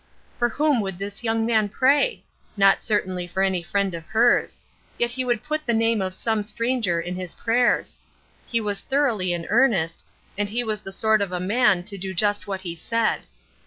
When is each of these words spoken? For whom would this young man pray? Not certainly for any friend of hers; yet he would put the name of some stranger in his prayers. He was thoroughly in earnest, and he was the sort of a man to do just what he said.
For 0.39 0.49
whom 0.49 0.81
would 0.81 0.97
this 0.97 1.23
young 1.23 1.45
man 1.45 1.69
pray? 1.69 2.23
Not 2.57 2.81
certainly 2.81 3.27
for 3.27 3.43
any 3.43 3.61
friend 3.61 3.93
of 3.93 4.03
hers; 4.07 4.59
yet 4.97 5.11
he 5.11 5.23
would 5.23 5.43
put 5.43 5.67
the 5.67 5.75
name 5.75 6.01
of 6.01 6.15
some 6.15 6.41
stranger 6.41 6.99
in 6.99 7.15
his 7.15 7.35
prayers. 7.35 7.99
He 8.47 8.59
was 8.59 8.81
thoroughly 8.81 9.31
in 9.31 9.45
earnest, 9.51 10.03
and 10.39 10.49
he 10.49 10.63
was 10.63 10.81
the 10.81 10.91
sort 10.91 11.21
of 11.21 11.31
a 11.31 11.39
man 11.39 11.83
to 11.83 11.99
do 11.99 12.15
just 12.15 12.47
what 12.47 12.61
he 12.61 12.75
said. 12.75 13.21